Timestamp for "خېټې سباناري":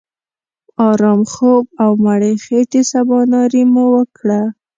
2.43-3.63